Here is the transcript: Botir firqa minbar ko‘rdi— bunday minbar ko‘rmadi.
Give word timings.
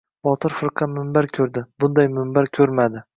Botir 0.27 0.53
firqa 0.59 0.87
minbar 0.93 1.27
ko‘rdi— 1.39 1.63
bunday 1.85 2.09
minbar 2.17 2.51
ko‘rmadi. 2.59 3.03